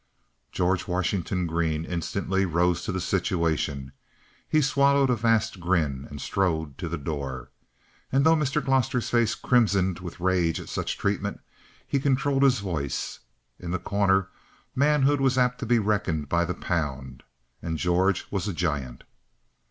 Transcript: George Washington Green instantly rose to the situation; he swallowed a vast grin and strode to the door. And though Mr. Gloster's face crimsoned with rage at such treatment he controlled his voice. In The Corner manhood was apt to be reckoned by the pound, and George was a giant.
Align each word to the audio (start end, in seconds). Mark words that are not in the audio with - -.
George 0.51 0.87
Washington 0.87 1.45
Green 1.45 1.85
instantly 1.85 2.43
rose 2.43 2.81
to 2.83 2.91
the 2.91 2.99
situation; 2.99 3.91
he 4.49 4.59
swallowed 4.59 5.11
a 5.11 5.15
vast 5.15 5.59
grin 5.59 6.07
and 6.09 6.19
strode 6.19 6.75
to 6.79 6.89
the 6.89 6.97
door. 6.97 7.51
And 8.11 8.25
though 8.25 8.35
Mr. 8.35 8.65
Gloster's 8.65 9.11
face 9.11 9.35
crimsoned 9.35 9.99
with 9.99 10.19
rage 10.19 10.59
at 10.59 10.69
such 10.69 10.97
treatment 10.97 11.39
he 11.85 11.99
controlled 11.99 12.41
his 12.41 12.61
voice. 12.61 13.19
In 13.59 13.69
The 13.69 13.77
Corner 13.77 14.29
manhood 14.73 15.21
was 15.21 15.37
apt 15.37 15.59
to 15.59 15.67
be 15.67 15.77
reckoned 15.77 16.27
by 16.27 16.45
the 16.45 16.55
pound, 16.55 17.21
and 17.61 17.77
George 17.77 18.25
was 18.31 18.47
a 18.47 18.53
giant. 18.53 19.03